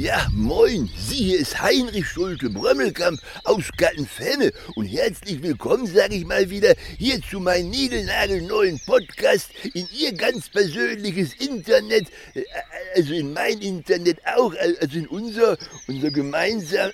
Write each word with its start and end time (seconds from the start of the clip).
Ja, 0.00 0.28
moin, 0.32 0.88
Sie 0.96 1.16
hier 1.16 1.40
ist 1.40 1.60
Heinrich 1.60 2.06
Schulte 2.06 2.48
Brömmelkamp 2.48 3.20
aus 3.42 3.64
Gattenfenne. 3.76 4.52
Und 4.76 4.86
herzlich 4.86 5.42
willkommen, 5.42 5.88
sage 5.88 6.14
ich 6.14 6.24
mal 6.24 6.48
wieder, 6.48 6.72
hier 6.96 7.20
zu 7.20 7.40
meinem 7.40 7.70
niegelnagelneuen 7.70 8.78
Podcast 8.86 9.50
in 9.74 9.88
Ihr 9.98 10.12
ganz 10.12 10.50
persönliches 10.50 11.34
Internet, 11.40 12.06
äh, 12.34 12.44
also 12.94 13.12
in 13.12 13.32
mein 13.32 13.58
Internet 13.58 14.18
auch, 14.36 14.54
also 14.80 14.98
in 14.98 15.08
unser, 15.08 15.58
unser 15.88 16.12
gemeinsam, 16.12 16.92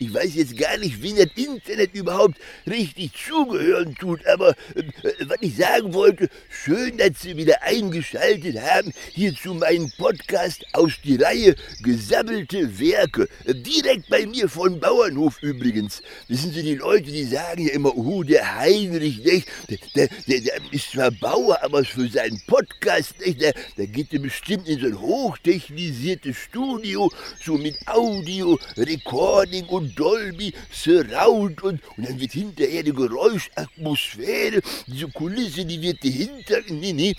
ich 0.00 0.12
weiß 0.12 0.34
jetzt 0.34 0.56
gar 0.56 0.78
nicht, 0.78 1.00
wie 1.02 1.14
das 1.14 1.28
Internet 1.36 1.94
überhaupt 1.94 2.34
richtig 2.66 3.12
zugehören 3.14 3.94
tut, 3.94 4.26
aber 4.26 4.56
äh, 4.74 4.82
was 5.20 5.38
ich 5.40 5.54
sagen 5.54 5.94
wollte, 5.94 6.28
schön, 6.50 6.98
dass 6.98 7.20
Sie 7.20 7.36
wieder 7.36 7.62
eingeschaltet 7.62 8.60
haben, 8.60 8.92
hier 9.12 9.32
zu 9.36 9.54
meinem 9.54 9.88
Podcast 9.96 10.66
aus 10.72 10.94
die 11.04 11.14
Reihe 11.14 11.54
Gesabbelte 11.92 12.78
Werke. 12.78 13.28
Direkt 13.46 14.08
bei 14.08 14.24
mir 14.24 14.48
von 14.48 14.80
Bauernhof 14.80 15.42
übrigens. 15.42 16.00
Wissen 16.26 16.50
Sie, 16.50 16.62
die 16.62 16.76
Leute, 16.76 17.10
die 17.10 17.24
sagen 17.24 17.66
ja 17.66 17.74
immer, 17.74 17.94
oh, 17.94 18.22
der 18.22 18.56
Heinrich, 18.56 19.22
nicht? 19.22 19.46
Der, 19.94 20.08
der, 20.26 20.40
der 20.40 20.54
ist 20.70 20.92
zwar 20.92 21.10
Bauer, 21.10 21.58
aber 21.62 21.84
für 21.84 22.08
seinen 22.08 22.40
Podcast, 22.46 23.20
nicht? 23.20 23.42
Der, 23.42 23.52
der 23.76 23.88
geht 23.88 24.10
ja 24.10 24.20
bestimmt 24.20 24.68
in 24.68 24.80
so 24.80 24.86
ein 24.86 24.98
hochtechnisiertes 24.98 26.34
Studio, 26.34 27.12
so 27.44 27.58
mit 27.58 27.76
Audio, 27.86 28.58
Recording 28.78 29.66
und 29.66 29.94
Dolby, 29.98 30.54
Surround 30.70 31.62
und, 31.62 31.82
und 31.98 32.08
dann 32.08 32.18
wird 32.18 32.32
hinterher 32.32 32.84
die 32.84 32.94
Geräuschatmosphäre, 32.94 34.62
diese 34.86 35.08
Kulisse, 35.08 35.66
die 35.66 35.82
wird 35.82 36.02
dahinter, 36.02 36.60
nee, 36.70 36.94
nee, 36.94 37.14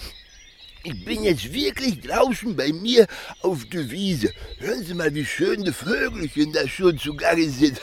ich 0.84 1.05
bin 1.05 1.23
jetzt 1.23 1.54
wirklich 1.54 2.02
draußen 2.02 2.55
bei 2.55 2.73
mir 2.73 3.08
auf 3.42 3.66
der 3.66 3.90
Wiese. 3.90 4.34
Hören 4.58 4.84
Sie 4.84 4.94
mal, 4.94 5.14
wie 5.16 5.26
schön 5.26 5.64
die 5.64 5.72
Vögelchen 5.72 6.52
da 6.52 6.67
schon 6.67 6.98
zugange 6.98 7.50
sind. 7.50 7.80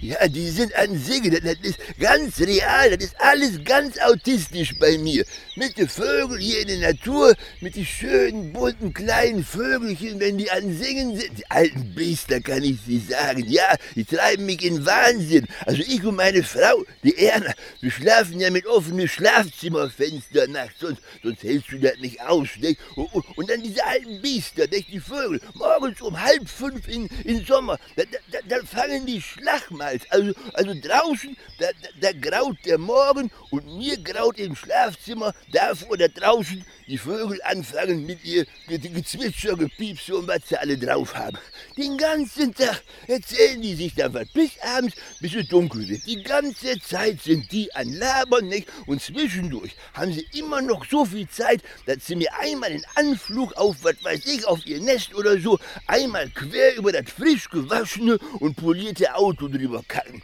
Ja, 0.00 0.28
die 0.28 0.50
sind 0.50 0.74
an 0.74 0.98
Singen, 0.98 1.40
das 1.42 1.56
ist 1.62 1.78
ganz 1.98 2.38
real, 2.40 2.90
das 2.90 3.08
ist 3.08 3.16
alles 3.18 3.64
ganz 3.64 3.98
autistisch 3.98 4.78
bei 4.78 4.98
mir. 4.98 5.24
Mit 5.56 5.78
den 5.78 5.88
Vögeln 5.88 6.38
hier 6.38 6.60
in 6.60 6.68
der 6.68 6.92
Natur, 6.92 7.34
mit 7.62 7.76
den 7.76 7.86
schönen, 7.86 8.52
bunten, 8.52 8.92
kleinen 8.92 9.42
Vögelchen, 9.42 10.20
wenn 10.20 10.36
die 10.36 10.50
an 10.50 10.76
Singen 10.76 11.16
sind. 11.18 11.38
Die 11.38 11.50
alten 11.50 11.94
Biester, 11.94 12.42
kann 12.42 12.62
ich 12.62 12.76
Sie 12.86 12.98
sagen. 12.98 13.46
Ja, 13.48 13.74
die 13.94 14.04
treiben 14.04 14.44
mich 14.44 14.62
in 14.62 14.84
Wahnsinn. 14.84 15.46
Also 15.64 15.80
ich 15.80 16.04
und 16.04 16.16
meine 16.16 16.42
Frau, 16.42 16.84
die 17.02 17.16
Erna, 17.16 17.54
wir 17.80 17.90
schlafen 17.90 18.38
ja 18.38 18.50
mit 18.50 18.66
offenen 18.66 19.08
Schlafzimmerfenstern 19.08 20.52
nachts, 20.52 20.78
sonst, 20.78 21.00
sonst 21.22 21.42
hältst 21.42 21.72
du 21.72 21.78
das 21.78 21.96
nicht 22.00 22.20
aus. 22.20 22.48
Nicht? 22.58 22.78
Und, 22.96 23.14
und, 23.14 23.38
und, 23.38 23.48
dann 23.48 23.62
diese 23.62 23.82
alten 23.86 24.20
Biester, 24.20 24.66
nicht? 24.68 24.92
die 24.92 25.00
Vögel, 25.00 25.40
morgens 25.54 26.02
um 26.02 26.20
halb 26.22 26.46
fünf 26.46 26.86
in, 26.86 27.06
in 27.24 27.46
Sommer, 27.46 27.78
da, 27.96 28.02
da, 28.30 28.38
da 28.46 28.56
fangen 28.66 29.06
die 29.06 29.22
Schlachmal 29.22 29.95
Hals. 29.96 30.10
Also, 30.10 30.32
also 30.52 30.74
draußen, 30.80 31.36
da, 31.58 31.66
da, 32.00 32.12
da 32.12 32.18
graut 32.18 32.56
der 32.64 32.78
Morgen 32.78 33.30
und 33.50 33.78
mir 33.78 33.96
graut 33.98 34.38
im 34.38 34.54
Schlafzimmer, 34.56 35.34
davor 35.52 35.96
da 35.96 36.08
draußen 36.08 36.64
die 36.86 36.98
Vögel 36.98 37.40
anfangen 37.42 38.06
mit 38.06 38.24
ihr 38.24 38.46
Gezwitscher, 38.68 39.56
Gepiepse 39.56 40.16
und 40.16 40.28
was 40.28 40.48
sie 40.48 40.56
alle 40.56 40.78
drauf 40.78 41.14
haben. 41.14 41.36
Den 41.76 41.98
ganzen 41.98 42.54
Tag 42.54 42.82
erzählen 43.06 43.60
die 43.60 43.74
sich 43.74 43.94
dann 43.94 44.14
was, 44.14 44.28
bis 44.28 44.52
abends, 44.62 44.94
bis 45.20 45.34
es 45.34 45.48
dunkel 45.48 45.88
wird. 45.88 46.06
Die 46.06 46.22
ganze 46.22 46.78
Zeit 46.80 47.20
sind 47.22 47.50
die 47.50 47.74
an 47.74 47.92
Labern, 47.92 48.46
nicht? 48.48 48.68
Und 48.86 49.02
zwischendurch 49.02 49.74
haben 49.94 50.12
sie 50.12 50.26
immer 50.34 50.62
noch 50.62 50.84
so 50.88 51.04
viel 51.04 51.28
Zeit, 51.28 51.62
dass 51.86 52.06
sie 52.06 52.16
mir 52.16 52.32
einmal 52.38 52.70
den 52.70 52.84
Anflug 52.94 53.54
auf, 53.56 53.76
was 53.82 54.02
weiß 54.02 54.26
ich, 54.26 54.46
auf 54.46 54.64
ihr 54.66 54.80
Nest 54.80 55.14
oder 55.14 55.40
so, 55.40 55.58
einmal 55.86 56.28
quer 56.30 56.76
über 56.76 56.92
das 56.92 57.10
frisch 57.10 57.48
gewaschene 57.50 58.18
und 58.38 58.56
polierte 58.56 59.14
Auto 59.14 59.48
drüber 59.48 59.75
kacken. 59.82 60.22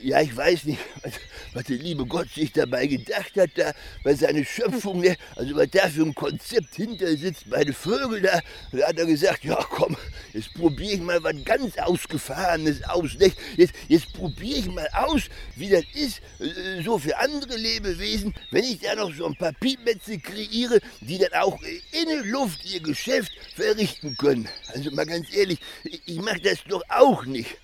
Ja, 0.00 0.20
ich 0.20 0.36
weiß 0.36 0.64
nicht, 0.64 0.78
was, 1.02 1.14
was, 1.54 1.64
der 1.64 1.76
liebe 1.76 2.06
Gott 2.06 2.28
sich 2.28 2.52
dabei 2.52 2.86
gedacht 2.86 3.32
hat, 3.36 3.50
da 3.56 3.72
bei 4.04 4.14
seiner 4.14 4.44
Schöpfung, 4.44 5.00
ne? 5.00 5.16
also 5.34 5.56
was 5.56 5.70
da 5.70 5.88
für 5.88 6.02
ein 6.02 6.14
Konzept 6.14 6.76
hinter 6.76 7.08
sitzt, 7.16 7.50
bei 7.50 7.64
den 7.64 7.74
Vögeln, 7.74 8.22
da, 8.22 8.40
da 8.70 8.86
hat 8.86 8.98
er 8.98 9.06
gesagt, 9.06 9.42
ja 9.42 9.56
komm, 9.56 9.96
jetzt 10.32 10.54
probiere 10.54 10.92
ich 10.94 11.00
mal 11.00 11.22
was 11.24 11.34
ganz 11.44 11.76
Ausgefahrenes 11.78 12.84
aus. 12.84 13.14
Nicht? 13.18 13.36
Jetzt, 13.56 13.74
jetzt 13.88 14.12
probiere 14.12 14.60
ich 14.60 14.66
mal 14.66 14.88
aus, 14.92 15.22
wie 15.56 15.70
das 15.70 15.84
ist, 15.94 16.20
äh, 16.38 16.80
so 16.84 16.98
für 16.98 17.18
andere 17.18 17.56
Lebewesen, 17.56 18.32
wenn 18.52 18.62
ich 18.62 18.78
da 18.78 18.94
noch 18.94 19.12
so 19.12 19.26
ein 19.26 19.34
paar 19.34 19.52
Piepmetze 19.52 20.18
kreiere, 20.18 20.78
die 21.00 21.18
dann 21.18 21.32
auch 21.42 21.60
in 21.90 22.08
der 22.08 22.24
Luft 22.24 22.64
ihr 22.72 22.80
Geschäft 22.80 23.32
verrichten 23.56 24.16
können. 24.16 24.48
Also 24.72 24.92
mal 24.92 25.06
ganz 25.06 25.26
ehrlich, 25.34 25.58
ich 25.82 26.20
mache 26.20 26.40
das 26.40 26.62
doch 26.68 26.82
auch 26.88 27.24
nicht 27.24 27.56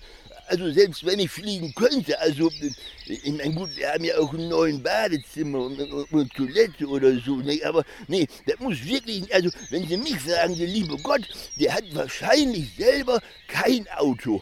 also 0.49 0.71
selbst 0.71 1.05
wenn 1.05 1.19
ich 1.19 1.29
fliegen 1.29 1.73
könnte, 1.75 2.19
also 2.19 2.51
ich 3.05 3.31
meine 3.31 3.53
gut, 3.53 3.75
wir 3.75 3.91
haben 3.91 4.03
ja 4.03 4.17
auch 4.17 4.33
ein 4.33 4.49
neues 4.49 4.81
Badezimmer 4.81 5.59
und, 5.59 5.79
und, 5.79 6.11
und, 6.11 6.33
Toilette 6.33 6.87
oder 6.87 7.17
so, 7.19 7.37
ne? 7.37 7.59
aber 7.65 7.83
nee, 8.07 8.27
das 8.45 8.59
muss 8.59 8.83
wirklich, 8.83 9.33
also 9.33 9.49
wenn 9.69 9.87
Sie 9.87 9.97
mich 9.97 10.19
fragen, 10.19 10.57
der 10.57 10.67
liebe 10.67 10.97
Gott, 10.97 11.21
der 11.59 11.73
hat 11.73 11.83
wahrscheinlich 11.93 12.75
selber 12.75 13.19
kein 13.47 13.87
Auto. 13.97 14.41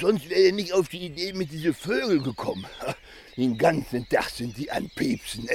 Sonst 0.00 0.28
wäre 0.28 0.40
er 0.40 0.52
nicht 0.52 0.72
auf 0.72 0.88
die 0.88 1.06
Idee 1.06 1.32
mit 1.32 1.52
diesen 1.52 1.74
Vögeln 1.74 2.22
gekommen. 2.22 2.66
Den 3.36 3.58
ganzen 3.58 4.08
Tag 4.08 4.30
sind 4.30 4.56
die 4.56 4.70
an 4.70 4.88
Piepsen. 4.94 5.48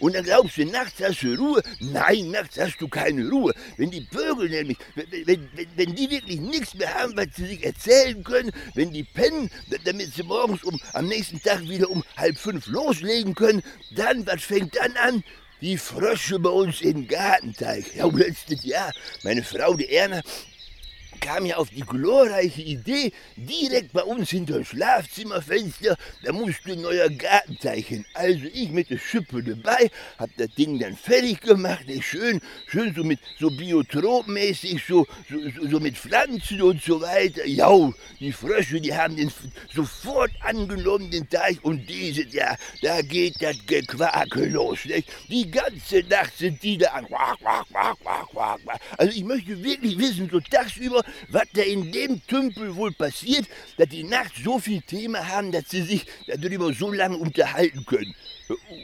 Und 0.00 0.14
dann 0.14 0.24
glaubst 0.24 0.58
du, 0.58 0.66
nachts 0.66 1.00
hast 1.02 1.22
du 1.22 1.34
Ruhe? 1.34 1.62
Nein, 1.80 2.30
nachts 2.30 2.58
hast 2.58 2.78
du 2.78 2.88
keine 2.88 3.28
Ruhe. 3.28 3.54
Wenn 3.78 3.90
die 3.90 4.06
Vögel 4.10 4.50
nämlich, 4.50 4.76
wenn, 4.94 5.26
wenn, 5.26 5.68
wenn 5.76 5.94
die 5.94 6.10
wirklich 6.10 6.40
nichts 6.40 6.74
mehr 6.74 6.92
haben, 6.94 7.16
was 7.16 7.28
sie 7.36 7.46
sich 7.46 7.64
erzählen 7.64 8.22
können, 8.22 8.52
wenn 8.74 8.92
die 8.92 9.04
pennen, 9.04 9.50
damit 9.84 10.14
sie 10.14 10.22
morgens 10.22 10.62
um, 10.64 10.78
am 10.92 11.06
nächsten 11.06 11.40
Tag 11.40 11.62
wieder 11.62 11.90
um 11.90 12.04
halb 12.16 12.36
fünf 12.36 12.66
loslegen 12.66 13.34
können, 13.34 13.62
dann, 13.96 14.26
was 14.26 14.42
fängt 14.42 14.76
dann 14.76 14.96
an? 14.96 15.24
Die 15.62 15.76
Frösche 15.76 16.38
bei 16.38 16.50
uns 16.50 16.80
im 16.80 17.06
Gartenteich. 17.06 17.94
Ja, 17.94 18.06
letztes 18.06 18.64
Jahr, 18.64 18.92
meine 19.22 19.42
Frau, 19.42 19.74
die 19.74 19.90
Erna, 19.90 20.22
kam 21.20 21.46
ja 21.46 21.56
auf 21.56 21.70
die 21.70 21.82
glorreiche 21.82 22.62
Idee, 22.62 23.12
direkt 23.36 23.92
bei 23.92 24.02
uns 24.02 24.30
hinter 24.30 24.64
Schlafzimmerfenster, 24.64 25.96
da 26.24 26.32
musste 26.32 26.72
ein 26.72 26.82
neuer 26.82 27.08
Gartenteich 27.08 27.86
hin. 27.86 28.04
Also 28.14 28.46
ich 28.52 28.70
mit 28.70 28.90
der 28.90 28.98
Schippe 28.98 29.42
dabei, 29.42 29.90
hab 30.18 30.30
das 30.36 30.48
Ding 30.54 30.78
dann 30.78 30.96
fertig 30.96 31.40
gemacht, 31.40 31.84
ey, 31.86 32.02
schön, 32.02 32.40
schön 32.66 32.94
so 32.94 33.04
mit 33.04 33.20
so 33.38 33.50
biotropmäßig, 33.50 34.82
so, 34.86 35.06
so, 35.28 35.68
so 35.68 35.80
mit 35.80 35.96
Pflanzen 35.96 36.62
und 36.62 36.82
so 36.82 37.00
weiter. 37.00 37.46
Ja, 37.46 37.70
die 38.18 38.32
Frösche, 38.32 38.80
die 38.80 38.94
haben 38.94 39.16
den 39.16 39.30
sofort 39.72 40.30
angenommen, 40.40 41.10
den 41.10 41.28
Teich, 41.28 41.62
und 41.62 41.88
dieses 41.88 42.32
Jahr, 42.32 42.56
da 42.82 43.02
geht 43.02 43.40
das 43.40 43.56
Gequake 43.66 44.46
los. 44.46 44.84
Nicht? 44.84 45.08
Die 45.28 45.50
ganze 45.50 46.02
Nacht 46.08 46.36
sind 46.36 46.62
die 46.62 46.78
da 46.78 46.88
an. 46.88 47.06
Also 48.96 49.12
ich 49.12 49.24
möchte 49.24 49.62
wirklich 49.62 49.98
wissen, 49.98 50.28
so 50.30 50.40
tagsüber, 50.40 51.02
was 51.28 51.44
da 51.52 51.62
in 51.62 51.92
dem 51.92 52.26
Tümpel 52.26 52.74
wohl 52.76 52.92
passiert, 52.92 53.46
dass 53.76 53.88
die 53.88 54.04
nachts 54.04 54.42
so 54.42 54.58
viel 54.58 54.80
Thema 54.82 55.26
haben, 55.28 55.52
dass 55.52 55.68
sie 55.68 55.82
sich 55.82 56.06
darüber 56.26 56.72
so 56.72 56.92
lange 56.92 57.16
unterhalten 57.16 57.84
können. 57.86 58.14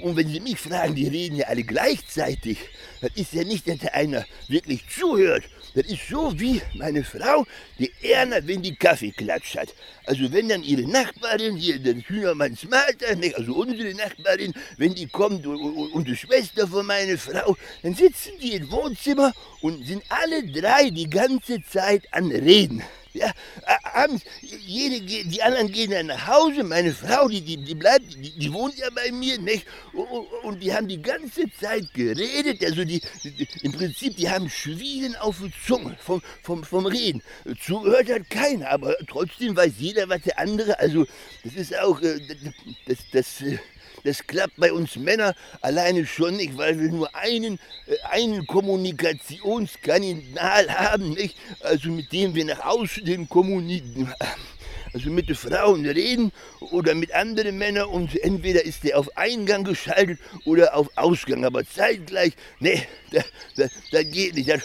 Und 0.03 0.16
wenn 0.16 0.28
Sie 0.28 0.41
mich 0.41 0.59
fragen, 0.59 0.94
die 0.94 1.09
reden 1.09 1.36
ja 1.36 1.47
alle 1.47 1.65
gleichzeitig. 1.65 2.59
Das 3.00 3.10
ist 3.15 3.32
ja 3.32 3.44
nicht, 3.44 3.69
dass 3.69 3.92
einer 3.92 4.25
wirklich 4.48 4.82
zuhört. 4.88 5.44
Das 5.75 5.86
ist 5.86 6.09
so 6.09 6.32
wie 6.41 6.62
meine 6.75 7.04
Frau, 7.04 7.47
die 7.78 7.92
Erna, 8.03 8.38
wenn 8.47 8.62
die 8.62 8.75
Kaffee 8.75 9.10
klatscht 9.10 9.59
hat. 9.59 9.75
Also 10.06 10.32
wenn 10.32 10.48
dann 10.48 10.62
ihre 10.62 10.88
Nachbarin, 10.88 11.56
hier 11.56 11.78
der 11.78 11.97
Hühnermanns 11.97 12.65
Malter, 12.65 13.09
also 13.36 13.54
unsere 13.54 13.92
Nachbarin, 13.92 14.54
wenn 14.78 14.94
die 14.94 15.06
kommt 15.06 15.47
und, 15.47 15.92
und 15.92 16.09
die 16.09 16.16
Schwester 16.16 16.66
von 16.66 16.86
meiner 16.86 17.19
Frau, 17.19 17.56
dann 17.82 17.94
sitzen 17.94 18.33
die 18.41 18.54
im 18.54 18.71
Wohnzimmer 18.71 19.34
und 19.60 19.86
sind 19.86 20.03
alle 20.09 20.47
drei 20.47 20.89
die 20.89 21.10
ganze 21.10 21.62
Zeit 21.62 22.04
an 22.16 22.30
Reden. 22.30 22.83
Ja, 23.13 23.33
abends, 23.95 24.24
jede, 24.42 25.01
die 25.01 25.42
anderen 25.42 25.72
gehen 25.72 25.91
dann 25.91 26.09
nach 26.09 26.27
Hause, 26.27 26.63
meine 26.63 26.92
Frau, 26.92 27.28
die, 27.28 27.41
die, 27.41 27.57
die 27.57 27.74
bleibt, 27.74 28.13
die, 28.15 28.30
die 28.39 28.53
wohnt 28.53 28.77
ja 28.77 28.89
bei 28.95 29.10
mir, 29.10 29.39
nicht? 29.39 29.66
Und 30.42 30.63
die 30.63 30.74
haben 30.74 30.86
die 30.86 31.01
ganze 31.01 31.51
Zeit 31.59 31.95
geredet, 31.95 32.63
also 32.63 32.84
die, 32.84 33.01
die 33.24 33.48
im 33.63 33.72
Prinzip, 33.72 34.16
die 34.16 34.28
haben 34.28 34.51
Schwielen 34.51 35.16
auf 35.16 35.39
der 35.41 35.51
Zunge 35.66 35.97
vom, 35.98 36.21
vom, 36.42 36.63
vom 36.63 36.84
Reden. 36.84 37.22
Zugehört 37.65 38.10
hat 38.10 38.28
keiner, 38.28 38.68
aber 38.68 38.95
trotzdem 39.07 39.57
weiß 39.57 39.72
jeder, 39.78 40.10
was 40.10 40.21
der 40.21 40.39
andere, 40.39 40.78
also 40.78 41.07
das 41.42 41.54
ist 41.54 41.78
auch, 41.78 42.03
äh, 42.03 42.21
das, 42.86 42.98
das, 43.13 43.41
äh, 43.41 43.59
das 44.04 44.27
klappt 44.27 44.56
bei 44.56 44.72
uns 44.72 44.97
Männern 44.97 45.34
alleine 45.60 46.06
schon 46.06 46.36
nicht, 46.36 46.56
weil 46.56 46.80
wir 46.80 46.88
nur 46.88 47.15
einen, 47.15 47.59
äh, 47.86 47.97
einen 48.10 48.47
Kommunikationskanal 48.47 50.68
haben, 50.68 51.10
nicht? 51.10 51.36
Also 51.60 51.91
mit 51.91 52.10
dem 52.12 52.34
wir 52.34 52.44
nach 52.44 52.65
außen 52.65 53.28
kommunizieren. 53.28 54.15
also 54.97 55.10
mit 55.10 55.28
den 55.28 55.36
Frauen 55.36 55.86
reden 55.86 56.33
oder 56.60 56.94
mit 56.94 57.12
anderen 57.12 57.59
Männern 57.59 57.88
und 57.88 58.16
entweder 58.22 58.65
ist 58.65 58.84
der 58.84 58.98
auf 58.98 59.16
Eingang 59.16 59.65
geschaltet 59.65 60.18
oder 60.44 60.74
auf 60.74 60.89
Ausgang, 60.97 61.44
aber 61.44 61.66
zeitgleich, 61.66 62.32
nee, 62.60 62.82
da, 63.10 63.22
da, 63.56 63.68
da 63.92 64.03
geht 64.03 64.34
nicht, 64.34 64.48
das 64.48 64.62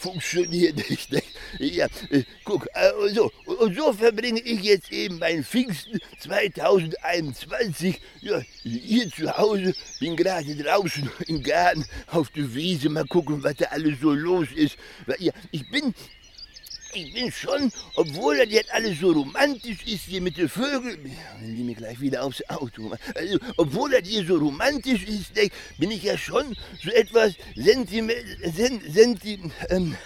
funktioniert 0.00 0.76
nicht. 0.90 1.12
Ne? 1.12 1.22
Ja, 1.58 1.86
äh, 2.10 2.24
guck, 2.44 2.66
äh, 2.74 3.14
so, 3.14 3.30
und 3.60 3.76
so 3.76 3.92
verbringe 3.92 4.40
ich 4.40 4.62
jetzt 4.62 4.90
eben 4.90 5.18
mein 5.18 5.44
Pfingsten 5.44 6.00
2021 6.18 8.00
ja, 8.22 8.40
hier 8.62 9.10
zu 9.10 9.36
Hause, 9.36 9.74
bin 9.98 10.16
gerade 10.16 10.56
draußen 10.56 11.10
im 11.26 11.42
Garten 11.42 11.84
auf 12.06 12.30
der 12.30 12.54
Wiese, 12.54 12.88
mal 12.88 13.04
gucken, 13.06 13.42
was 13.42 13.56
da 13.56 13.66
alles 13.66 14.00
so 14.00 14.12
los 14.12 14.48
ist. 14.54 14.78
Ja, 15.18 15.32
ich 15.50 15.70
bin 15.70 15.94
ich 16.92 17.12
bin 17.12 17.30
schon, 17.32 17.72
obwohl 17.94 18.38
das 18.38 18.48
jetzt 18.50 18.72
alles 18.72 19.00
so 19.00 19.12
romantisch 19.12 19.82
ist 19.86 20.04
hier 20.06 20.20
mit 20.20 20.36
den 20.36 20.48
Vögeln, 20.48 21.16
die 21.40 21.62
mir 21.62 21.74
gleich 21.74 22.00
wieder 22.00 22.24
aufs 22.24 22.42
Auto. 22.48 22.92
Also, 23.14 23.38
obwohl 23.56 23.90
das 23.90 24.08
hier 24.08 24.24
so 24.24 24.36
romantisch 24.36 25.04
ist, 25.04 25.32
bin 25.78 25.90
ich 25.90 26.02
ja 26.02 26.16
schon 26.16 26.56
so 26.82 26.90
etwas 26.90 27.34
sentiment, 27.54 28.22
senti, 28.92 29.38
ähm, 29.68 29.96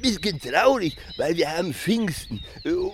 bisschen 0.00 0.40
traurig, 0.40 0.96
weil 1.16 1.36
wir 1.36 1.50
haben 1.50 1.74
Pfingsten. 1.74 2.42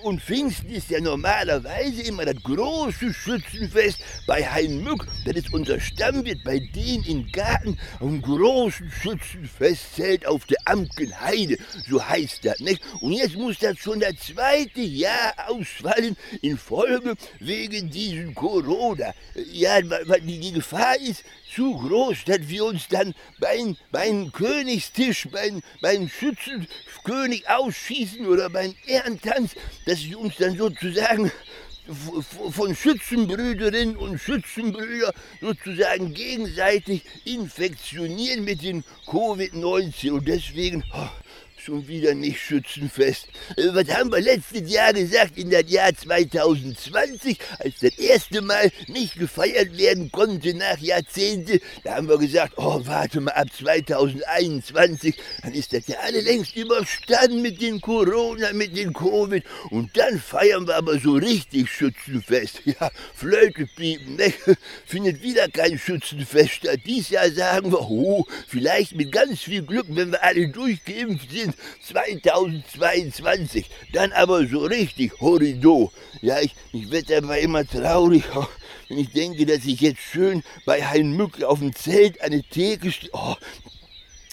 Und 0.02 0.22
Pfingsten 0.22 0.70
ist 0.70 0.90
ja 0.90 1.00
normalerweise 1.00 2.02
immer 2.02 2.24
das 2.24 2.42
große 2.42 3.12
Schützenfest 3.12 3.98
bei 4.26 4.44
Heinmück. 4.44 5.06
Das 5.24 5.36
ist 5.36 5.52
unser 5.52 5.80
Stammwirt 5.80 6.42
bei 6.44 6.58
denen 6.58 7.04
im 7.04 7.30
Garten. 7.30 7.78
Ein 8.00 8.22
großes 8.22 8.92
Schützenfestzelt 9.02 10.26
auf 10.26 10.44
der 10.46 10.58
Amtgenheide, 10.64 11.58
so 11.88 12.02
heißt 12.04 12.44
das. 12.46 12.60
Nicht? 12.60 12.82
Und 13.00 13.12
jetzt 13.12 13.36
muss 13.36 13.58
das 13.58 13.78
schon 13.78 14.00
das 14.00 14.14
zweite 14.26 14.80
Jahr 14.80 15.34
ausfallen 15.48 16.16
in 16.42 16.56
Folge 16.56 17.14
wegen 17.40 17.90
diesem 17.90 18.34
Corona. 18.34 19.12
Ja, 19.52 19.78
weil 20.06 20.20
die 20.20 20.52
Gefahr 20.52 20.96
ist, 21.00 21.24
zu 21.54 21.74
groß, 21.74 22.24
dass 22.26 22.48
wir 22.48 22.64
uns 22.66 22.86
dann 22.88 23.14
beim, 23.38 23.76
beim 23.90 24.30
Königstisch, 24.30 25.26
beim, 25.30 25.62
beim 25.80 26.08
Schützenkönig 26.08 27.48
ausschießen 27.48 28.26
oder 28.26 28.50
beim 28.50 28.74
Ehrentanz, 28.86 29.54
dass 29.86 30.04
wir 30.04 30.18
uns 30.18 30.36
dann 30.36 30.56
sozusagen 30.56 31.32
von 32.50 32.74
Schützenbrüderinnen 32.74 33.96
und 33.96 34.18
Schützenbrüdern 34.18 35.12
sozusagen 35.40 36.12
gegenseitig 36.12 37.02
infektionieren 37.24 38.44
mit 38.44 38.62
dem 38.62 38.82
Covid-19. 39.06 40.10
Und 40.10 40.28
deswegen, 40.28 40.84
schon 41.58 41.88
wieder 41.88 42.14
nicht 42.14 42.40
schützenfest. 42.40 43.26
Äh, 43.56 43.68
was 43.72 43.88
haben 43.88 44.10
wir 44.12 44.20
letztes 44.20 44.70
Jahr 44.70 44.92
gesagt, 44.92 45.38
in 45.38 45.50
das 45.50 45.64
Jahr 45.68 45.94
2020, 45.94 47.38
als 47.58 47.80
das 47.80 47.98
erste 47.98 48.42
Mal 48.42 48.70
nicht 48.86 49.18
gefeiert 49.18 49.76
werden 49.76 50.10
konnte 50.12 50.54
nach 50.54 50.78
Jahrzehnten? 50.78 51.60
Da 51.84 51.96
haben 51.96 52.08
wir 52.08 52.18
gesagt, 52.18 52.54
oh, 52.56 52.80
warte 52.84 53.20
mal 53.20 53.32
ab 53.32 53.48
2021, 53.56 55.16
dann 55.42 55.54
ist 55.54 55.72
das 55.72 55.86
ja 55.88 55.96
alle 56.04 56.20
längst 56.20 56.56
überstanden 56.56 57.42
mit 57.42 57.60
den 57.60 57.80
Corona, 57.80 58.52
mit 58.52 58.76
den 58.76 58.92
Covid. 58.92 59.44
Und 59.70 59.96
dann 59.96 60.20
feiern 60.20 60.66
wir 60.66 60.76
aber 60.76 60.98
so 60.98 61.14
richtig 61.14 61.70
Schützenfest. 61.70 62.62
Ja, 62.78 62.90
Flöte 63.14 63.66
piepen, 63.76 64.16
ne? 64.16 64.32
Findet 64.86 65.22
wieder 65.22 65.48
kein 65.48 65.78
Schützenfest 65.78 66.50
statt. 66.50 66.80
Dies 66.84 67.10
Jahr 67.10 67.30
sagen 67.30 67.70
wir, 67.70 67.80
oh, 67.80 68.26
vielleicht 68.48 68.96
mit 68.96 69.12
ganz 69.12 69.40
viel 69.40 69.62
Glück, 69.62 69.86
wenn 69.88 70.10
wir 70.10 70.22
alle 70.22 70.48
durchgeimpft 70.48 71.30
sind, 71.30 71.45
2022. 71.82 73.66
Dann 73.92 74.12
aber 74.12 74.46
so 74.46 74.60
richtig 74.60 75.20
Horido. 75.20 75.92
Ja, 76.22 76.40
ich, 76.40 76.54
ich 76.72 76.90
werde 76.90 77.18
aber 77.18 77.38
immer 77.38 77.66
traurig, 77.66 78.24
wenn 78.88 78.98
ich 78.98 79.12
denke, 79.12 79.46
dass 79.46 79.64
ich 79.64 79.80
jetzt 79.80 80.00
schön 80.00 80.42
bei 80.64 80.82
Hein 80.82 81.16
Mück 81.16 81.42
auf 81.42 81.58
dem 81.58 81.74
Zelt 81.74 82.20
eine 82.20 82.42
Theke. 82.42 82.92
Oh, 83.12 83.34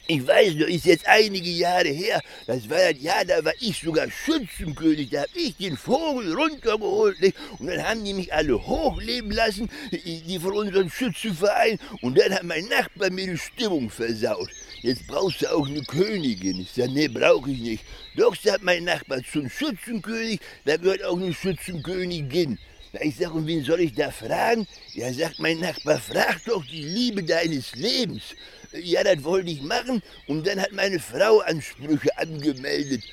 ich 0.06 0.28
weiß 0.28 0.56
noch, 0.56 0.68
ist 0.68 0.86
jetzt 0.86 1.08
einige 1.08 1.50
Jahre 1.50 1.88
her, 1.88 2.22
das 2.46 2.70
war 2.70 2.92
das 2.92 3.02
Jahr, 3.02 3.24
da 3.24 3.44
war 3.46 3.54
ich 3.62 3.80
sogar 3.80 4.10
Schützenkönig, 4.12 5.10
da 5.10 5.22
hab 5.22 5.30
ich 5.34 5.56
den 5.56 5.78
Vogel 5.78 6.34
runtergeholt, 6.34 7.22
nicht? 7.22 7.38
und 7.58 7.68
dann 7.68 7.82
haben 7.82 8.04
die 8.04 8.14
mich 8.14 8.34
alle 8.34 8.56
hochleben 8.68 9.32
lassen, 9.32 9.70
die 9.92 10.40
von 10.40 10.54
unserem 10.54 10.90
Schützenverein, 10.90 11.80
und 12.02 12.18
dann 12.18 12.34
hat 12.34 12.44
mein 12.44 12.66
Nachbar 12.66 13.12
mir 13.12 13.28
die 13.28 13.38
Stimmung 13.38 13.90
versaut. 13.90 14.50
Jetzt 14.82 15.08
brauchst 15.08 15.42
du 15.42 15.48
auch 15.50 15.66
eine 15.66 15.82
Königin. 15.84 16.60
Ich 16.60 16.72
sag, 16.76 16.90
nee, 16.90 17.08
brauche 17.08 17.50
ich 17.50 17.62
nicht. 17.62 17.86
Doch, 18.18 18.36
sagt 18.36 18.64
mein 18.64 18.84
Nachbar, 18.84 19.20
zum 19.32 19.50
Schützenkönig, 19.50 20.42
da 20.66 20.76
gehört 20.76 21.06
auch 21.06 21.16
eine 21.16 21.34
Schützenkönigin. 21.34 22.60
Ich 23.00 23.16
sag, 23.16 23.34
und 23.34 23.48
wen 23.48 23.64
soll 23.64 23.80
ich 23.80 23.94
da 23.94 24.12
fragen? 24.12 24.68
Ja, 24.94 25.12
sagt 25.14 25.40
mein 25.40 25.60
Nachbar, 25.60 26.00
frag 26.00 26.44
doch 26.46 26.64
die 26.66 26.84
Liebe 26.84 27.24
deines 27.24 27.74
Lebens. 27.76 28.36
Ja, 28.82 29.04
das 29.04 29.24
wollte 29.24 29.52
ich 29.52 29.62
machen 29.62 30.02
und 30.28 30.48
dann 30.48 30.60
hat 30.60 30.72
meine 30.72 31.00
Frau 31.00 31.40
Ansprüche 31.40 32.18
angemeldet. 32.18 33.04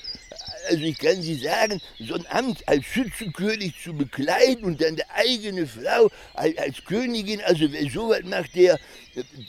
Also 0.69 0.83
ich 0.83 0.99
kann 0.99 1.21
Sie 1.21 1.35
sagen, 1.35 1.81
so 1.99 2.15
ein 2.15 2.27
Amt 2.31 2.67
als 2.69 2.85
Schützenkönig 2.85 3.75
zu 3.83 3.93
bekleiden 3.93 4.65
und 4.65 4.81
dann 4.81 4.97
die 4.97 5.09
eigene 5.15 5.67
Frau 5.67 6.11
als, 6.35 6.57
als 6.59 6.85
Königin, 6.85 7.41
also 7.43 7.71
wer 7.73 7.91
sowas 7.91 8.23
macht, 8.25 8.55
der, 8.55 8.79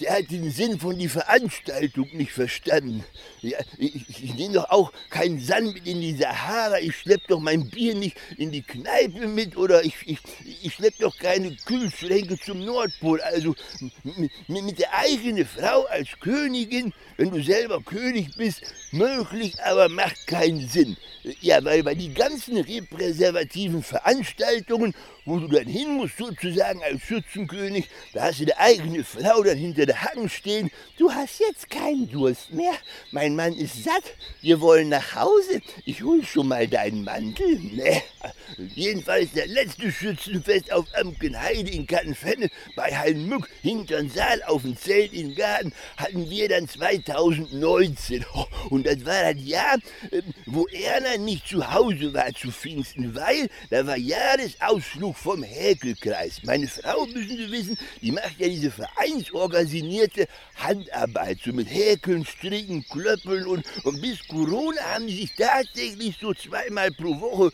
der 0.02 0.18
hat 0.18 0.32
den 0.32 0.50
Sinn 0.50 0.80
von 0.80 0.98
die 0.98 1.08
Veranstaltung 1.08 2.10
nicht 2.14 2.32
verstanden. 2.32 3.04
Ja, 3.42 3.60
ich, 3.78 4.24
ich 4.24 4.34
nehme 4.36 4.56
doch 4.56 4.70
auch 4.70 4.92
keinen 5.10 5.40
Sand 5.40 5.74
mit 5.74 5.88
in 5.88 6.02
die 6.02 6.16
Sahara, 6.16 6.80
ich 6.80 6.96
schlepp 6.96 7.28
doch 7.28 7.40
mein 7.40 7.70
Bier 7.70 7.96
nicht 7.96 8.18
in 8.38 8.52
die 8.52 8.64
Kneipe 8.64 9.28
mit 9.28 9.56
oder 9.58 9.84
ich, 9.84 9.96
ich, 10.06 10.20
ich 10.64 10.74
schlepp 10.74 10.98
doch 11.00 11.16
keine 11.18 11.56
Kühlschränke 11.66 12.40
zum 12.40 12.66
Nordpol. 12.66 13.22
Also 13.22 13.56
mit, 14.04 14.32
mit 14.48 14.80
der 14.80 14.94
eigenen 14.96 15.46
Frau 15.46 15.84
als 15.86 16.10
Königin, 16.20 16.94
wenn 17.18 17.32
du 17.32 17.42
selber 17.44 17.82
König 17.82 18.36
bist, 18.36 18.62
möglich, 18.92 19.62
aber 19.64 19.90
macht 19.90 20.28
keinen 20.28 20.68
Sinn. 20.68 20.98
Ja, 21.42 21.64
weil 21.64 21.84
bei 21.84 21.94
die 21.94 22.14
ganzen 22.14 22.58
repräservativen 22.58 23.84
Veranstaltungen 23.84 24.96
wo 25.26 25.40
du 25.40 25.48
dann 25.48 25.68
hin 25.68 25.96
musst, 25.96 26.18
sozusagen 26.18 26.82
als 26.84 27.02
Schützenkönig. 27.02 27.88
Da 28.14 28.24
hast 28.24 28.40
du 28.40 28.46
deine 28.46 28.60
eigene 28.60 29.04
Frau 29.04 29.44
dann 29.44 29.58
hinter 29.58 29.86
der 29.86 30.02
Hacken 30.02 30.30
stehen. 30.30 30.72
Du 30.98 31.12
hast 31.12 31.40
jetzt 31.40 31.70
keinen 31.70 32.10
Durst 32.10 32.52
mehr. 32.52 32.74
Mein 33.12 33.36
Mann 33.36 33.54
ist 33.54 33.84
satt. 33.84 34.04
Wir 34.42 34.62
wollen 34.62 34.90
nach 34.90 35.16
Hause. 35.16 35.62
Ich 35.86 36.04
hol 36.04 36.24
schon 36.26 36.48
mal 36.48 36.68
deinen 36.68 37.04
Mantel. 37.04 37.60
Ne? 37.60 38.02
Jedenfalls 38.76 39.32
der 39.34 39.48
letzte 39.48 39.92
Schützenfest 39.92 40.72
auf 40.72 40.86
Amkenheide 40.94 41.70
in 41.72 41.88
Kattenfenne 41.88 42.50
bei 42.76 42.96
Heilmück 42.96 43.50
hintern 43.62 44.10
Saal 44.10 44.42
auf 44.44 44.64
dem 44.64 44.78
Zelt 44.78 45.14
im 45.14 45.36
Garten 45.36 45.74
hatten 45.98 46.30
wir 46.30 46.50
dann 46.50 46.68
2019. 46.68 48.26
Und 48.70 48.86
das 48.86 49.06
war 49.06 49.34
das 49.34 49.44
Jahr, 49.44 49.78
ähm, 50.12 50.34
wo 50.46 50.68
Erna 50.68 51.18
nicht 51.18 51.48
zu 51.48 51.72
Hause 51.72 52.14
war 52.14 52.34
zu 52.34 52.52
Pfingsten, 52.52 53.16
weil 53.16 53.50
da 53.70 53.86
war 53.86 53.98
Jahresausflug 53.98 55.11
Buch 55.12 55.18
vom 55.18 55.44
Häkelkreis. 55.44 56.42
Meine 56.44 56.68
Frau, 56.68 57.06
müssen 57.06 57.38
Sie 57.38 57.52
wissen, 57.52 57.78
die 58.02 58.12
macht 58.12 58.40
ja 58.40 58.48
diese 58.48 58.72
vereinsorganisierte 58.72 60.28
Handarbeit, 60.56 61.40
so 61.44 61.52
mit 61.52 61.70
Häkeln, 61.70 62.26
Stricken, 62.26 62.86
Klöppeln 62.88 63.46
und, 63.46 63.66
und 63.84 64.02
bis 64.02 64.26
Corona 64.28 64.82
haben 64.94 65.08
die 65.08 65.18
sich 65.18 65.36
tatsächlich 65.36 66.18
so 66.22 66.34
zweimal 66.34 66.92
pro 66.92 67.20
Woche 67.20 67.52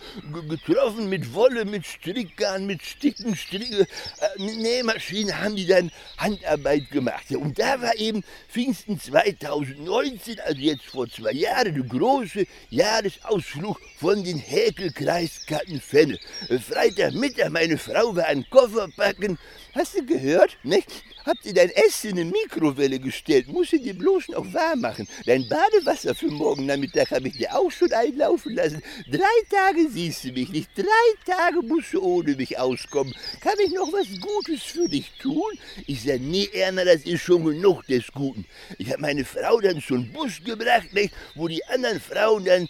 getroffen 0.47 1.09
mit 1.09 1.33
Wolle, 1.33 1.65
mit 1.65 1.85
Strickgarn, 1.85 2.65
mit 2.65 2.83
Sticken, 2.83 3.35
Stricke, 3.35 3.81
äh, 3.81 4.43
mit 4.43 4.57
Nähmaschinen 4.59 5.37
haben 5.37 5.55
die 5.55 5.65
dann 5.65 5.91
Handarbeit 6.17 6.89
gemacht. 6.91 7.25
Ja, 7.29 7.37
und 7.39 7.57
da 7.57 7.81
war 7.81 7.95
eben 7.95 8.23
Pfingsten 8.49 8.99
2019, 8.99 10.39
also 10.41 10.59
jetzt 10.59 10.85
vor 10.85 11.09
zwei 11.09 11.31
Jahren, 11.31 11.73
der 11.73 11.83
große 11.83 12.45
Jahresausflug 12.69 13.79
von 13.99 14.23
den 14.23 14.37
Häkelkreis 14.37 15.45
Kattenfenne. 15.45 16.19
Freitagmittag 16.67 17.46
meine 17.49 17.77
Frau 17.77 18.15
war 18.15 18.25
ein 18.25 18.45
Koffer 18.49 18.87
packen. 18.95 19.37
Hast 19.73 19.97
du 19.97 20.05
gehört? 20.05 20.57
Nicht? 20.63 21.03
Habt 21.27 21.45
ihr 21.45 21.53
dein 21.53 21.69
Essen 21.71 22.17
in 22.17 22.29
Mikrowelle 22.29 22.99
gestellt? 22.99 23.49
Muss 23.49 23.73
ich 23.73 23.81
dir 23.81 23.93
bloß 23.93 24.29
noch 24.29 24.53
warm 24.53 24.79
machen. 24.79 25.09
Dein 25.25 25.47
Badewasser 25.49 26.15
für 26.15 26.27
morgen 26.27 26.65
Nachmittag 26.65 27.11
habe 27.11 27.27
ich 27.27 27.37
dir 27.37 27.53
auch 27.53 27.69
schon 27.69 27.91
einlaufen 27.91 28.55
lassen. 28.55 28.81
Drei 29.11 29.19
Tage 29.49 29.89
siehst 29.89 30.23
du 30.23 30.31
mich 30.31 30.49
nicht. 30.49 30.69
Drei 30.77 30.85
Tage 31.25 31.61
musst 31.61 31.93
du 31.93 32.01
ohne 32.01 32.33
mich 32.35 32.57
auskommen. 32.57 33.13
Kann 33.41 33.55
ich 33.61 33.73
noch 33.73 33.91
was 33.91 34.07
Gutes 34.21 34.63
für 34.63 34.87
dich 34.87 35.11
tun? 35.21 35.51
Ich 35.85 36.03
sage, 36.03 36.21
nee, 36.21 36.49
Erna, 36.53 36.85
das 36.85 37.01
ist 37.01 37.21
schon 37.21 37.43
genug 37.43 37.85
des 37.87 38.09
Guten. 38.13 38.45
Ich 38.77 38.89
habe 38.89 39.01
meine 39.01 39.25
Frau 39.25 39.59
dann 39.59 39.81
zum 39.81 40.09
Bus 40.13 40.41
gebracht, 40.41 40.93
nicht? 40.93 41.13
wo 41.35 41.49
die 41.49 41.63
anderen 41.65 41.99
Frauen 41.99 42.45
dann 42.45 42.69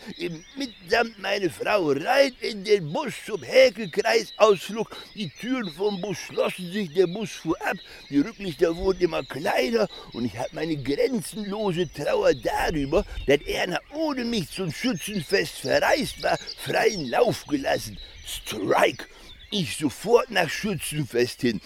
mitsamt 0.55 1.19
meine 1.19 1.51
Frau 1.51 1.91
rein 1.91 2.31
in 2.41 2.63
den 2.63 2.91
Bus 2.91 3.13
zum 3.23 3.43
Häkelkreis 3.43 4.33
aus 4.37 4.66
Ausflug. 4.67 4.89
Die 5.15 5.29
Türen 5.29 5.71
vom 5.71 6.01
Bus 6.01 6.17
schlossen 6.17 6.71
sich, 6.71 6.93
der 6.93 7.07
Bus 7.07 7.31
fuhr 7.31 7.57
ab, 7.61 7.77
die 8.09 8.19
Rücklichter 8.19 8.75
wurden 8.75 9.01
immer 9.01 9.23
kleiner 9.23 9.87
und 10.13 10.25
ich 10.25 10.37
habe 10.37 10.49
meine 10.53 10.75
grenzenlose 10.77 11.91
Trauer 11.91 12.33
darüber, 12.33 13.05
dass 13.25 13.41
Erna 13.41 13.79
ohne 13.93 14.25
mich 14.25 14.49
zum 14.49 14.71
Schützenfest 14.71 15.59
verreist 15.59 16.21
war, 16.21 16.37
freien 16.57 17.09
Lauf 17.09 17.45
gelassen. 17.47 17.97
Strike! 18.25 19.05
Ich 19.49 19.77
sofort 19.77 20.29
nach 20.29 20.49
Schützenfest 20.49 21.41
hin. 21.41 21.61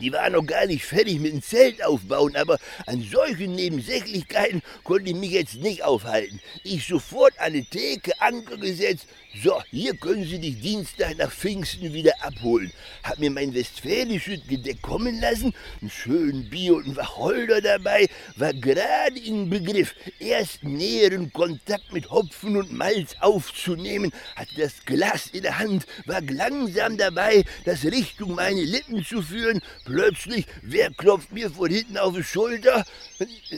Die 0.00 0.12
waren 0.12 0.32
noch 0.32 0.46
gar 0.46 0.66
nicht 0.66 0.84
fertig 0.84 1.20
mit 1.20 1.32
dem 1.32 1.42
Zelt 1.42 1.84
aufbauen, 1.84 2.36
aber 2.36 2.58
an 2.86 3.02
solchen 3.02 3.54
Nebensächlichkeiten 3.54 4.62
konnte 4.82 5.10
ich 5.10 5.16
mich 5.16 5.30
jetzt 5.30 5.56
nicht 5.56 5.82
aufhalten. 5.82 6.40
Ich 6.62 6.86
sofort 6.86 7.38
an 7.38 7.52
die 7.52 7.64
Theke, 7.64 8.12
Anker 8.20 8.56
gesetzt. 8.56 9.06
So, 9.42 9.60
hier 9.70 9.96
können 9.96 10.24
Sie 10.24 10.38
dich 10.38 10.60
Dienstag 10.60 11.18
nach 11.18 11.32
Pfingsten 11.32 11.92
wieder 11.92 12.12
abholen. 12.20 12.72
Hab 13.02 13.18
mir 13.18 13.32
mein 13.32 13.52
westfälisches 13.52 14.46
Gedeck 14.46 14.80
kommen 14.80 15.20
lassen, 15.20 15.52
einen 15.80 15.90
schönen 15.90 16.48
Bier 16.48 16.76
und 16.76 16.84
einen 16.84 16.96
Wacholder 16.96 17.60
dabei, 17.60 18.06
war 18.36 18.52
gerade 18.54 19.18
im 19.18 19.50
Begriff, 19.50 19.94
erst 20.20 20.62
näheren 20.62 21.32
Kontakt 21.32 21.92
mit 21.92 22.10
Hopfen 22.12 22.56
und 22.56 22.72
Malz 22.72 23.16
aufzunehmen, 23.20 24.12
hatte 24.36 24.54
das 24.56 24.84
Glas 24.84 25.26
in 25.32 25.42
der 25.42 25.58
Hand, 25.58 25.84
war 26.06 26.20
langsam 26.20 26.96
dabei, 26.96 27.44
das 27.64 27.84
Richtung 27.84 28.36
meine 28.36 28.62
Lippen 28.62 29.04
zu 29.04 29.20
führen, 29.20 29.60
Plötzlich, 29.84 30.46
wer 30.62 30.90
klopft 30.90 31.32
mir 31.32 31.50
von 31.50 31.70
hinten 31.70 31.98
auf 31.98 32.14
die 32.14 32.24
Schulter? 32.24 32.84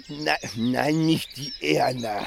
Na, 0.08 0.34
nein, 0.56 1.06
nicht 1.06 1.36
die 1.36 1.52
Erna. 1.60 2.26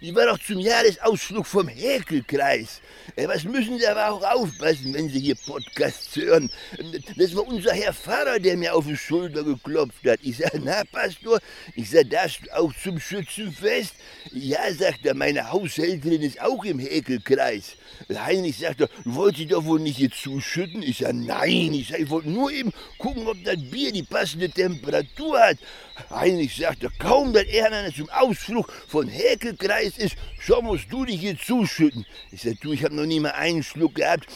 Die 0.00 0.14
war 0.14 0.26
doch 0.26 0.38
zum 0.38 0.60
Jahresausflug 0.60 1.44
vom 1.44 1.66
Häkelkreis. 1.66 2.80
Äh, 3.16 3.26
was 3.26 3.42
müssen 3.42 3.78
Sie 3.78 3.86
aber 3.86 4.10
auch 4.10 4.22
aufpassen, 4.22 4.94
wenn 4.94 5.08
Sie 5.08 5.18
hier 5.18 5.34
Podcasts 5.34 6.14
hören? 6.14 6.50
Das 7.16 7.34
war 7.34 7.46
unser 7.46 7.72
Herr 7.72 7.92
Pfarrer, 7.92 8.38
der 8.38 8.56
mir 8.56 8.74
auf 8.74 8.86
die 8.86 8.96
Schulter 8.96 9.42
geklopft 9.42 10.06
hat. 10.06 10.20
Ich 10.22 10.36
sag, 10.36 10.52
na, 10.62 10.84
Pastor, 10.84 11.40
ich 11.74 11.90
sag, 11.90 12.10
darfst 12.10 12.42
du 12.44 12.56
auch 12.56 12.72
zum 12.80 13.00
Schützenfest? 13.00 13.94
Ja, 14.32 14.72
sagt 14.72 15.04
er, 15.04 15.14
meine 15.14 15.50
Haushälterin 15.50 16.22
ist 16.22 16.40
auch 16.40 16.64
im 16.64 16.78
Häkelkreis. 16.78 17.76
Heinrich 18.14 18.58
sagt, 18.58 18.80
du 18.80 18.86
wolltest 19.04 19.52
doch 19.52 19.64
wohl 19.64 19.80
nicht 19.80 19.98
hier 19.98 20.10
zuschütten? 20.10 20.82
Ich 20.82 20.98
sag, 20.98 21.14
nein, 21.14 21.74
ich 21.74 21.88
sag, 21.88 22.00
ich 22.00 22.10
wollte 22.10 22.30
nur 22.30 22.50
eben 22.50 22.72
gucken, 22.98 23.26
ob 23.26 23.42
das 23.44 23.56
Bier 23.56 23.92
die 23.92 24.02
passende 24.02 24.48
Temperatur 24.50 25.38
hat. 25.38 25.58
Heinrich 26.10 26.56
sagte, 26.56 26.90
kaum, 26.98 27.32
dass 27.32 27.44
er 27.44 27.92
zum 27.94 28.08
Ausflug 28.10 28.70
von 28.86 29.08
Häkelkreis 29.08 29.98
ist, 29.98 30.16
schon 30.38 30.64
musst 30.64 30.90
du 30.90 31.04
dich 31.04 31.20
hier 31.20 31.38
zuschütten. 31.38 32.06
Ich 32.30 32.42
sag, 32.42 32.60
du, 32.60 32.72
ich 32.72 32.84
habe 32.84 32.94
noch 32.94 33.06
nie 33.06 33.20
mal 33.20 33.32
einen 33.32 33.62
Schluck 33.62 33.96
gehabt. 33.96 34.26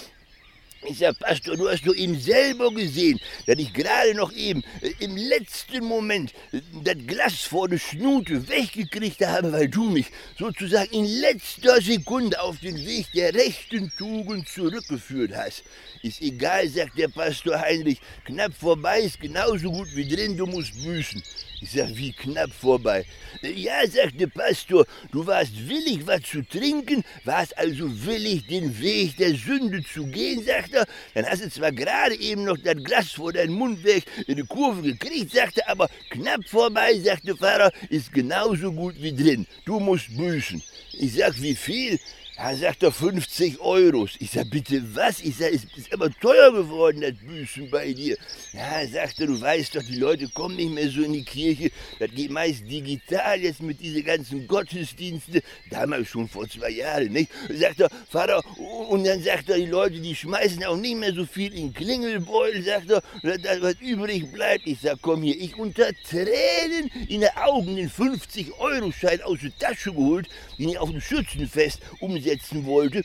Ich 0.84 0.98
sag, 0.98 1.16
Pastor, 1.20 1.56
du 1.56 1.68
hast 1.68 1.86
doch 1.86 1.94
eben 1.94 2.18
selber 2.18 2.72
gesehen, 2.74 3.20
dass 3.46 3.56
ich 3.56 3.72
gerade 3.72 4.14
noch 4.14 4.32
eben 4.32 4.64
äh, 4.80 4.90
im 4.98 5.16
letzten 5.16 5.84
Moment 5.84 6.32
äh, 6.50 6.60
das 6.82 6.96
Glas 7.06 7.42
vor 7.42 7.68
der 7.68 7.78
Schnute 7.78 8.48
weggekriegt 8.48 9.24
habe, 9.24 9.52
weil 9.52 9.68
du 9.68 9.88
mich 9.88 10.06
sozusagen 10.36 10.90
in 10.92 11.04
letzter 11.04 11.80
Sekunde 11.80 12.40
auf 12.40 12.58
den 12.58 12.76
Weg 12.84 13.06
der 13.14 13.32
rechten 13.32 13.92
Tugend 13.96 14.48
zurückgeführt 14.48 15.32
hast. 15.36 15.62
Ist 16.02 16.20
egal, 16.20 16.68
sagt 16.68 16.98
der 16.98 17.08
Pastor 17.08 17.60
Heinrich, 17.60 18.00
knapp 18.24 18.52
vorbei 18.52 19.02
ist 19.02 19.20
genauso 19.20 19.70
gut 19.70 19.94
wie 19.94 20.08
drin, 20.08 20.36
du 20.36 20.46
musst 20.46 20.74
büßen. 20.82 21.22
Ich 21.62 21.70
sag, 21.70 21.96
wie 21.96 22.12
knapp 22.12 22.52
vorbei. 22.52 23.04
Ja, 23.40 23.86
sagt 23.86 24.18
der 24.18 24.26
Pastor, 24.26 24.84
du 25.12 25.24
warst 25.24 25.52
willig, 25.68 26.04
was 26.04 26.22
zu 26.22 26.42
trinken, 26.42 27.04
warst 27.22 27.56
also 27.56 27.84
willig, 28.04 28.48
den 28.48 28.80
Weg 28.80 29.16
der 29.16 29.36
Sünde 29.36 29.80
zu 29.84 30.04
gehen, 30.06 30.44
sagt 30.44 30.74
er. 30.74 30.84
Dann 31.14 31.24
hast 31.24 31.44
du 31.44 31.48
zwar 31.48 31.70
gerade 31.70 32.16
eben 32.16 32.42
noch 32.42 32.58
das 32.58 32.82
Glas 32.82 33.12
vor 33.12 33.32
deinem 33.32 33.54
Mund 33.54 33.84
weg 33.84 34.02
in 34.26 34.38
die 34.38 34.42
Kurve 34.42 34.82
gekriegt, 34.82 35.32
sagt 35.32 35.58
er, 35.58 35.68
aber 35.70 35.88
knapp 36.10 36.44
vorbei, 36.48 36.98
sagt 36.98 37.28
der 37.28 37.36
Pfarrer, 37.36 37.70
ist 37.90 38.12
genauso 38.12 38.72
gut 38.72 38.96
wie 39.00 39.14
drin. 39.14 39.46
Du 39.64 39.78
musst 39.78 40.16
büßen. 40.16 40.60
Ich 40.94 41.14
sag, 41.14 41.40
wie 41.40 41.54
viel? 41.54 42.00
Er 42.36 42.56
sagt 42.56 42.82
er 42.82 42.90
50 42.90 43.60
Euro. 43.60 44.08
Ich 44.18 44.30
sag, 44.30 44.48
bitte 44.48 44.82
was? 44.94 45.20
Ich 45.20 45.36
sag, 45.36 45.52
es 45.52 45.64
ist 45.76 45.92
aber 45.92 46.10
teuer 46.10 46.50
geworden, 46.50 47.02
das 47.02 47.12
Büßen 47.14 47.70
bei 47.70 47.92
dir. 47.92 48.16
Ja, 48.54 48.80
er 48.80 48.88
sagte, 48.88 49.26
du 49.26 49.38
weißt 49.38 49.76
doch, 49.76 49.82
die 49.82 49.96
Leute 49.96 50.28
kommen 50.28 50.56
nicht 50.56 50.72
mehr 50.72 50.88
so 50.88 51.02
in 51.02 51.12
die 51.12 51.24
Kirche. 51.24 51.70
Das 51.98 52.10
geht 52.10 52.30
meist 52.30 52.62
digital 52.66 53.38
jetzt 53.38 53.60
mit 53.60 53.80
diesen 53.80 54.02
ganzen 54.02 54.48
Gottesdiensten. 54.48 55.42
Damals 55.70 56.08
schon 56.08 56.26
vor 56.26 56.48
zwei 56.48 56.70
Jahren, 56.70 57.12
nicht? 57.12 57.30
Sagt 57.50 57.80
er, 57.80 57.90
Vater, 58.08 58.42
und 58.88 59.04
dann 59.04 59.22
sagt 59.22 59.50
er, 59.50 59.58
die 59.58 59.66
Leute, 59.66 60.00
die 60.00 60.14
schmeißen 60.14 60.64
auch 60.64 60.76
nicht 60.76 60.96
mehr 60.96 61.12
so 61.12 61.26
viel 61.26 61.52
in 61.52 61.74
Klingelbeutel, 61.74 62.62
sagt 62.62 62.90
er, 62.90 63.02
das, 63.22 63.60
was 63.60 63.74
übrig 63.80 64.32
bleibt. 64.32 64.66
Ich 64.66 64.80
sag, 64.80 64.98
komm 65.02 65.22
hier, 65.22 65.38
ich 65.38 65.54
unter 65.58 65.90
Tränen 66.08 66.90
in 67.08 67.20
den 67.20 67.36
Augen 67.36 67.76
den 67.76 67.90
50-Euro-Schein 67.90 69.20
aus 69.20 69.40
der 69.42 69.56
Tasche 69.58 69.92
geholt, 69.92 70.28
den 70.58 70.70
ich 70.70 70.78
auf 70.78 70.90
dem 70.90 71.00
Schützenfest 71.00 71.80
um 72.00 72.21
umsetzen 72.22 72.66
wollte, 72.66 73.02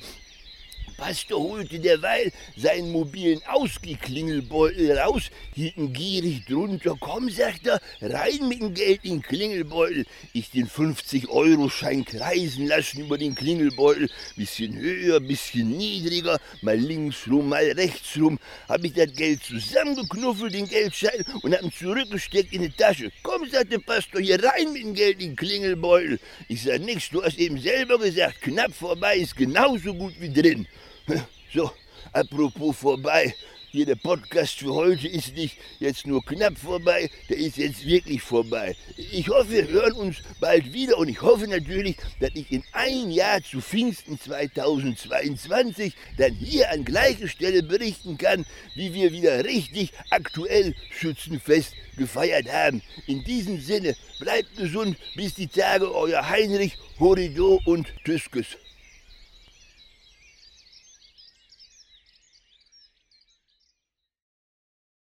Pastor 0.98 1.40
holte 1.40 1.80
derweil 1.80 2.32
seinen 2.56 2.92
mobilen 2.92 3.40
Ausgeklingelbeutel 3.48 4.98
raus, 4.98 5.30
hielt 5.54 5.78
ihn 5.78 5.94
gierig 5.94 6.46
drunter. 6.46 6.98
Komm, 7.00 7.30
sagt 7.30 7.68
er, 7.68 7.80
rein 8.02 8.48
mit 8.48 8.60
dem 8.60 8.74
Geld 8.74 9.06
in 9.06 9.18
den 9.18 9.22
Klingelbeutel. 9.22 10.06
Ich 10.34 10.50
den 10.50 10.68
50-Euro-Schein 10.68 12.04
kreisen 12.04 12.66
lassen 12.66 13.02
über 13.02 13.20
den 13.20 13.36
Klingelbeutel. 13.36 14.10
Bisschen 14.36 14.76
höher, 14.76 15.20
bisschen 15.20 15.78
niedriger, 15.78 16.40
mal 16.62 16.78
links 16.78 17.28
rum, 17.28 17.50
mal 17.50 17.72
rechts 17.72 18.18
rum. 18.18 18.40
Hab 18.68 18.84
ich 18.84 18.94
das 18.94 19.14
Geld 19.14 19.44
zusammengeknuffelt, 19.44 20.56
den 20.56 20.68
Geldschein, 20.68 21.24
und 21.44 21.54
hab 21.54 21.62
ihn 21.62 21.72
zurückgesteckt 21.72 22.54
in 22.54 22.64
die 22.64 22.72
Tasche. 22.72 23.12
Komm, 23.22 23.48
sagt 23.48 23.72
der 23.72 23.80
Pastor, 23.80 24.20
hier 24.20 24.44
rein 24.44 24.74
mit 24.74 24.82
dem 24.82 24.96
Geld 24.96 25.22
in 25.22 25.30
den 25.30 25.36
Klingelbeutel. 25.36 26.20
Ich 26.48 26.64
sag 26.64 26.82
nix, 26.82 27.10
du 27.12 27.24
hast 27.24 27.38
eben 27.38 27.60
selber 27.60 28.00
gesagt, 28.00 28.42
knapp 28.42 28.74
vorbei 28.74 29.18
ist 29.18 29.36
genauso 29.36 29.94
gut 29.94 30.14
wie 30.20 30.34
drin. 30.34 30.68
So, 31.54 31.72
apropos 32.14 32.76
vorbei. 32.76 33.34
Hier 33.72 33.86
der 33.86 33.96
Podcast 33.96 34.60
für 34.60 34.74
heute 34.74 35.08
ist 35.08 35.36
nicht 35.36 35.58
jetzt 35.80 36.08
nur 36.08 36.24
knapp 36.26 36.58
vorbei, 36.58 37.10
der 37.30 37.38
ist 37.38 37.58
jetzt 37.58 37.86
wirklich 37.86 38.22
vorbei. 38.22 38.76
Ich 38.96 39.28
hoffe, 39.30 39.52
wir 39.52 39.68
hören 39.68 39.94
uns 39.94 40.18
bald 40.40 40.72
wieder 40.74 40.98
und 40.98 41.10
ich 41.10 41.22
hoffe 41.22 41.48
natürlich, 41.48 41.98
dass 42.20 42.32
ich 42.34 42.52
in 42.52 42.64
ein 42.72 43.12
Jahr 43.12 43.42
zu 43.42 43.62
Pfingsten 43.62 44.20
2022 44.20 45.94
dann 46.18 46.34
hier 46.34 46.72
an 46.72 46.86
gleicher 46.86 47.28
Stelle 47.28 47.62
berichten 47.64 48.18
kann, 48.18 48.46
wie 48.76 48.94
wir 48.94 49.12
wieder 49.12 49.44
richtig 49.44 49.92
aktuell 50.10 50.76
Schützenfest 50.90 51.74
gefeiert 51.98 52.52
haben. 52.52 52.82
In 53.06 53.24
diesem 53.24 53.60
Sinne, 53.60 53.96
bleibt 54.20 54.56
gesund, 54.58 54.98
bis 55.16 55.34
die 55.34 55.48
Tage, 55.48 55.94
euer 55.94 56.28
Heinrich, 56.28 56.78
Horido 57.00 57.62
und 57.66 57.88
Tüskes. 58.06 58.58